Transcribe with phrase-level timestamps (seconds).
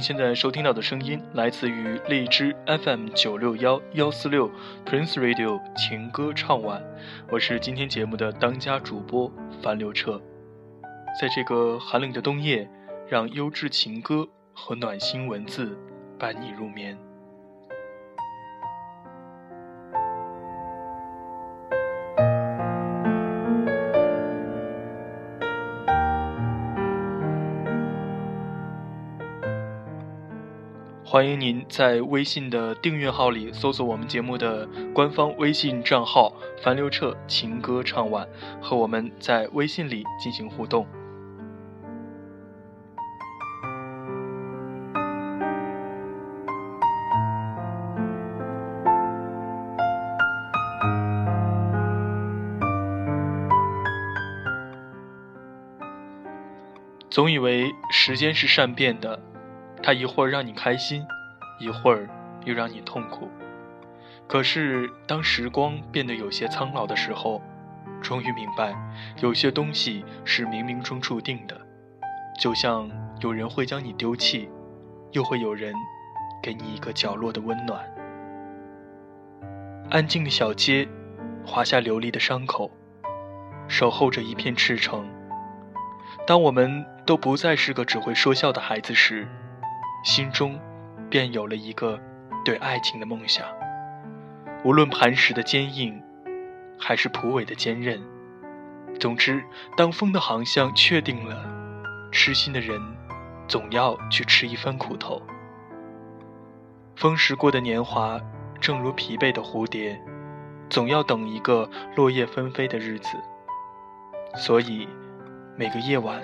[0.00, 4.50] 您现在收听到的声音来自于荔枝 FM 九六幺幺四六
[4.86, 6.82] Prince Radio 情歌唱晚，
[7.30, 10.18] 我是今天节目的当家主播樊刘彻。
[11.20, 12.66] 在这个寒冷的冬夜，
[13.10, 15.78] 让优质情歌和暖心文字
[16.18, 16.96] 伴你入眠。
[31.10, 38.24] 欢迎您在微信的订阅号里搜索我们节目的官方微信账号“樊刘彻情歌唱晚”，
[38.62, 40.86] 和我们在微信里进行互动。
[57.10, 59.29] 总以为时间是善变的。
[59.82, 61.04] 他一会儿让你开心，
[61.58, 62.08] 一会儿
[62.44, 63.28] 又让你痛苦。
[64.26, 67.42] 可是当时光变得有些苍老的时候，
[68.00, 68.74] 终于明白，
[69.20, 71.60] 有些东西是冥冥中注定的。
[72.38, 72.88] 就像
[73.20, 74.48] 有人会将你丢弃，
[75.12, 75.74] 又会有人
[76.42, 77.84] 给你一个角落的温暖。
[79.90, 80.88] 安静的小街，
[81.44, 82.70] 划下流离的伤口，
[83.66, 85.04] 守候着一片赤诚。
[86.26, 89.26] 当我们都不再是个只会说笑的孩子时，
[90.02, 90.58] 心中，
[91.10, 92.00] 便有了一个
[92.44, 93.46] 对爱情的梦想。
[94.64, 96.02] 无论磐石的坚硬，
[96.78, 98.00] 还是蒲苇的坚韧，
[98.98, 99.42] 总之，
[99.76, 101.44] 当风的航向确定了，
[102.10, 102.80] 痴心的人
[103.46, 105.20] 总要去吃一番苦头。
[106.96, 108.20] 风蚀过的年华，
[108.60, 110.00] 正如疲惫的蝴蝶，
[110.68, 113.18] 总要等一个落叶纷飞的日子。
[114.34, 114.86] 所以，
[115.56, 116.22] 每个夜晚，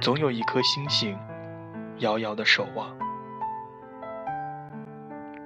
[0.00, 1.16] 总有一颗星星。
[1.98, 2.96] 遥遥的守望。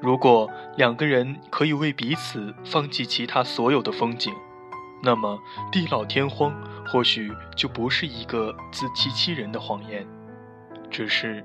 [0.00, 4.34] 如果两个人可以为彼此放弃其他所有的风景，
[5.02, 5.38] 那么
[5.70, 6.54] 地老天荒
[6.86, 10.06] 或许就不是一个自欺欺人的谎言。
[10.90, 11.44] 只是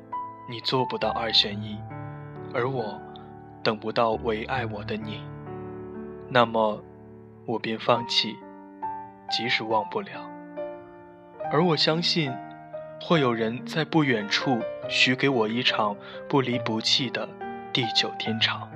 [0.49, 1.77] 你做不到二选一，
[2.53, 2.99] 而我
[3.61, 5.21] 等不到唯爱我的你，
[6.29, 6.81] 那么
[7.45, 8.35] 我便放弃，
[9.29, 10.27] 即使忘不了。
[11.51, 12.33] 而我相信。
[13.07, 15.95] 或有人在不远处许给我一场
[16.27, 17.29] 不离不弃的
[17.71, 18.67] 地久天长。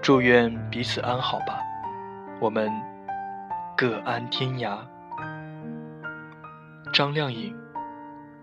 [0.00, 1.58] 祝愿彼此安好吧，
[2.38, 2.70] 我们
[3.76, 4.78] 各安天涯。
[6.92, 7.52] 张靓颖，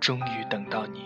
[0.01, 1.05] 终于等到你。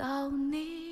[0.00, 0.89] 到你。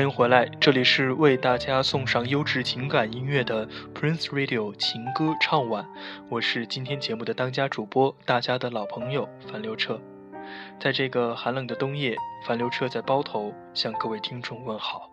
[0.00, 5.86] 欢迎回来，这里是为大家送上优质情感音乐的 Prince Radio 情歌唱晚，
[6.30, 10.00] 我是今天节目的当家主播，大家的老朋友樊刘彻。
[10.80, 12.16] 在这个寒冷的冬夜，
[12.46, 15.09] 樊刘彻在包头向各位听众问好。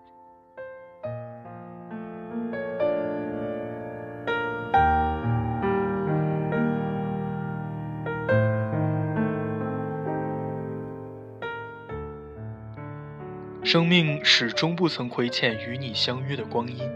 [13.68, 16.90] 生命始终不曾亏欠与你相约的光阴，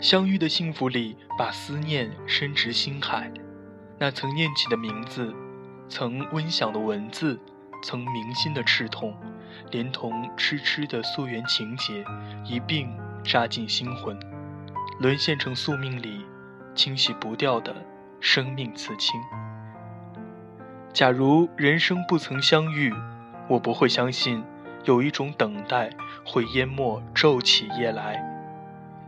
[0.00, 3.28] 相遇的幸福里，把思念深植心海。
[3.98, 5.34] 那曾念起的名字，
[5.88, 7.40] 曾温响的文字，
[7.82, 9.16] 曾铭心的赤痛，
[9.72, 12.04] 连同痴痴的溯源情节，
[12.44, 12.88] 一并
[13.24, 14.16] 扎进心魂，
[15.00, 16.24] 沦陷成宿命里
[16.72, 17.74] 清洗不掉的
[18.20, 19.20] 生命刺青。
[20.92, 22.94] 假如人生不曾相遇，
[23.48, 24.44] 我不会相信。
[24.86, 25.90] 有一种等待
[26.24, 28.24] 会淹没骤起夜来。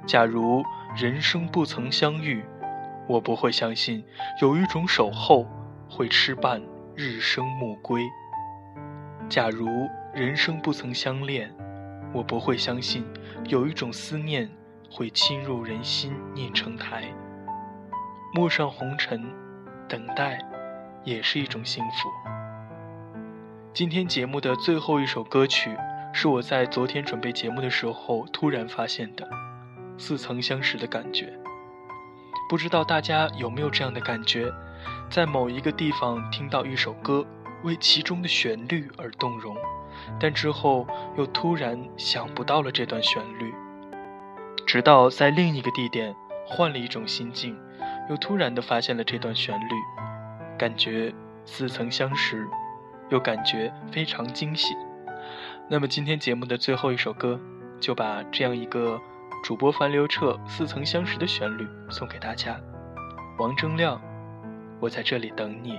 [0.06, 0.62] 假如
[0.96, 2.44] 人生不曾相遇，
[3.08, 4.04] 我不会相信
[4.42, 5.46] 有一种守候
[5.88, 6.60] 会痴伴
[6.94, 8.02] 日升暮归。
[9.28, 9.66] 假如
[10.12, 11.54] 人生不曾相恋，
[12.12, 13.04] 我不会相信
[13.44, 14.50] 有一种思念
[14.90, 17.04] 会侵入人心念成台。
[18.34, 19.24] 陌上红尘，
[19.88, 20.38] 等待
[21.04, 22.08] 也是一种幸福。
[23.74, 25.76] 今天节目的最后一首歌曲，
[26.12, 29.28] 是我在昨天准备节目的时候突然发现的，
[29.96, 31.32] 似曾相识的感觉。
[32.48, 34.50] 不知道大家有没有这样的感觉，
[35.10, 37.24] 在某一个地方听到一首歌，
[37.62, 39.56] 为其中的旋律而动容，
[40.18, 43.54] 但之后又突然想不到了这段旋律，
[44.66, 47.56] 直到在另一个地点换了一种心境，
[48.10, 49.74] 又突然的发现了这段旋律，
[50.58, 52.48] 感觉似曾相识。
[53.10, 54.74] 又感觉非常惊喜。
[55.68, 57.38] 那么今天节目的最后一首歌，
[57.80, 59.00] 就把这样一个
[59.44, 62.58] 主播樊刘彻似曾相识的旋律送给大家。
[63.38, 64.00] 王铮亮，
[64.80, 65.78] 我在这里等你。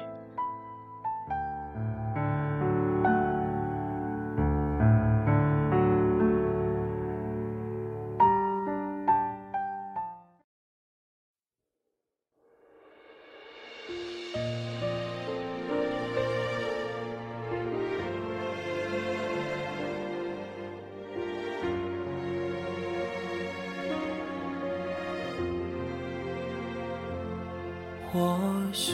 [28.12, 28.36] 或
[28.74, 28.94] 许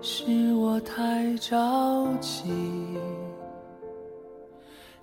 [0.00, 2.52] 是我太着急，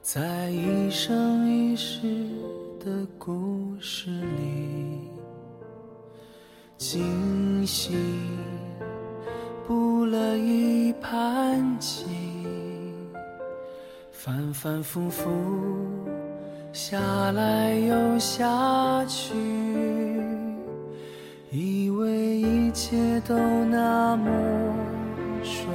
[0.01, 2.01] 在一生一世
[2.79, 5.01] 的故事里，
[6.77, 7.97] 精心
[9.67, 12.05] 布了一盘棋，
[14.13, 15.29] 反反复复
[16.71, 16.97] 下
[17.33, 20.14] 来又下去。
[21.57, 24.29] 以为一切都那么
[25.41, 25.65] 顺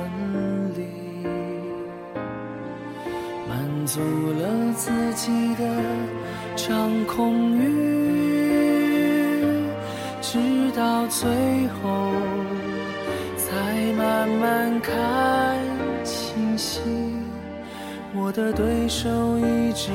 [0.76, 0.84] 利，
[3.49, 5.64] 满足了自己的
[6.54, 7.64] 掌控欲，
[10.20, 10.38] 直
[10.76, 11.30] 到最
[11.80, 12.12] 后
[13.38, 15.56] 才慢慢看
[16.04, 16.82] 清晰，
[18.14, 19.08] 我的对手
[19.38, 19.90] 一直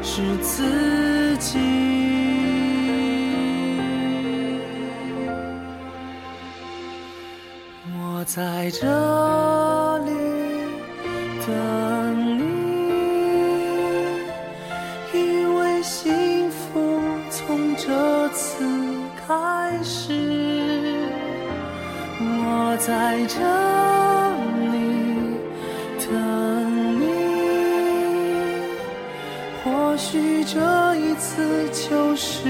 [0.00, 1.58] 是自己。
[8.28, 8.86] 在这
[10.04, 10.10] 里
[11.46, 12.42] 等你，
[15.14, 18.66] 因为幸福从这次
[19.26, 20.12] 开始。
[22.20, 23.38] 我在这
[24.72, 24.76] 里
[25.98, 26.12] 等
[27.00, 27.02] 你，
[29.64, 32.44] 或许这一次就是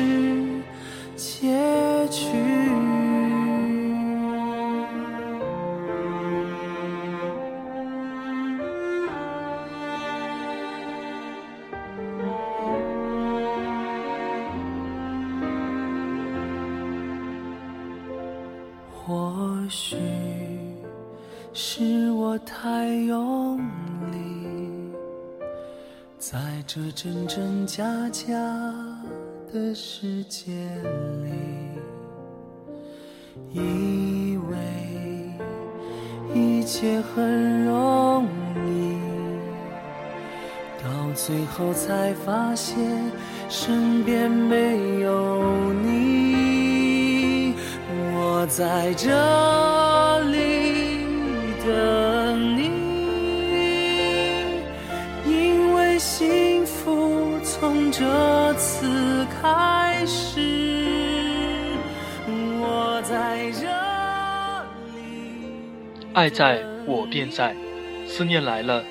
[1.14, 1.46] 结
[2.10, 2.57] 局。
[19.08, 19.32] 或
[19.70, 19.96] 许
[21.54, 23.56] 是我太用
[24.12, 24.92] 力，
[26.18, 28.34] 在这真真假假
[29.50, 30.52] 的世界
[31.24, 31.30] 里，
[33.50, 34.56] 以为
[36.34, 38.26] 一切很容
[38.66, 38.98] 易，
[40.84, 42.78] 到最后才发现
[43.48, 45.87] 身边没有你。
[48.48, 51.04] 在这里
[51.66, 52.70] 等你，
[55.26, 60.40] 因为幸福从这次开始。
[62.60, 63.66] 我在这
[64.96, 65.52] 里，
[66.14, 67.54] 爱在我便在，
[68.06, 68.82] 思念来了，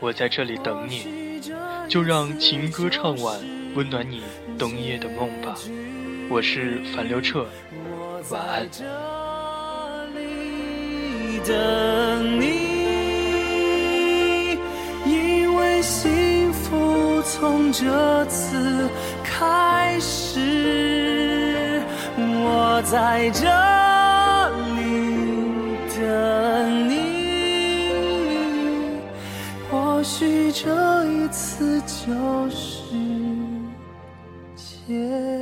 [0.00, 1.40] 我在这里等你。
[1.88, 3.38] 就让情歌唱完，
[3.76, 4.22] 温暖你
[4.58, 5.54] 冬夜的梦吧。
[6.28, 7.46] 我是樊刘彻。
[8.28, 8.66] 在。
[8.72, 8.84] 这
[10.14, 12.42] 里等你，
[15.06, 18.88] 因为幸福从这次
[19.22, 21.82] 开始。
[22.16, 23.46] 我在这
[24.74, 24.80] 里
[25.96, 26.92] 等你，
[29.70, 32.94] 或许这一次就是
[34.56, 35.33] 结。